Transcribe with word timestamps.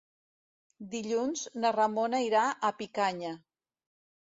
Dilluns 0.93 1.45
na 1.63 1.75
Ramona 1.77 2.25
irà 2.31 2.49
a 2.73 2.77
Picanya. 2.83 3.41